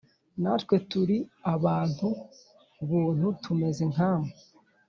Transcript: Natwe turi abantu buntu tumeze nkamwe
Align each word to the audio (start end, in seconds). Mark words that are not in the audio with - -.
Natwe 0.41 0.75
turi 0.89 1.17
abantu 1.53 2.07
buntu 2.87 3.27
tumeze 3.43 3.83
nkamwe 3.93 4.31